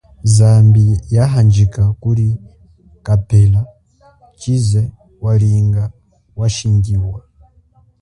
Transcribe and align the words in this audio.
Zambi 0.23 0.99
ya 1.11 1.23
handjika 1.33 1.83
kuli 2.01 2.27
kapela, 3.05 3.61
chize 4.41 4.81
walinga 5.23 5.83
washingiwa. 6.39 7.23